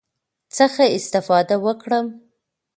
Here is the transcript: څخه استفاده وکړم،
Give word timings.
څخه 0.57 0.83
استفاده 0.97 1.55
وکړم، 1.65 2.05